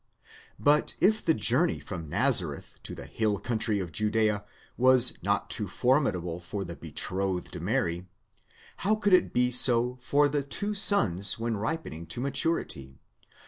[0.57, 4.43] 5 But if the journey from Nazareth to the hill country of Judea
[4.75, 8.07] was not too formidable for the be trothed Mary,
[8.77, 12.97] how could it be so for the two sons when ripening to maturity?